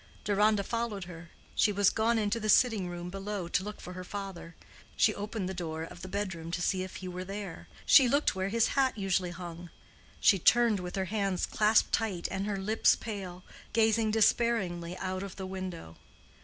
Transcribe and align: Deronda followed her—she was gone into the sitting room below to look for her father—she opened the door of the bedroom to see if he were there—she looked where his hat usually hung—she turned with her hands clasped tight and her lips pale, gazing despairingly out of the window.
Deronda 0.23 0.63
followed 0.63 1.03
her—she 1.03 1.71
was 1.71 1.91
gone 1.91 2.17
into 2.17 2.39
the 2.39 2.49
sitting 2.49 2.87
room 2.89 3.11
below 3.11 3.47
to 3.47 3.63
look 3.63 3.79
for 3.79 3.93
her 3.93 4.03
father—she 4.03 5.13
opened 5.13 5.47
the 5.47 5.53
door 5.53 5.83
of 5.83 6.01
the 6.01 6.07
bedroom 6.07 6.49
to 6.49 6.59
see 6.59 6.81
if 6.81 6.95
he 6.95 7.07
were 7.07 7.23
there—she 7.23 8.07
looked 8.09 8.33
where 8.33 8.49
his 8.49 8.69
hat 8.69 8.97
usually 8.97 9.29
hung—she 9.29 10.39
turned 10.39 10.79
with 10.79 10.95
her 10.95 11.05
hands 11.05 11.45
clasped 11.45 11.91
tight 11.91 12.27
and 12.31 12.47
her 12.47 12.57
lips 12.57 12.95
pale, 12.95 13.43
gazing 13.73 14.09
despairingly 14.09 14.97
out 14.97 15.21
of 15.21 15.35
the 15.35 15.45
window. 15.45 15.95